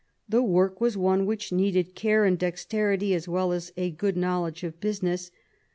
The 0.27 0.41
work 0.41 0.81
was 0.81 0.97
one 0.97 1.27
which 1.27 1.51
needed 1.51 1.93
care 1.93 2.25
and 2.25 2.35
dexterity 2.35 3.13
as 3.13 3.27
well 3.27 3.51
as 3.51 3.71
a 3.77 3.91
good 3.91 4.17
knowledge 4.17 4.63
of 4.63 4.79
business. 4.79 5.29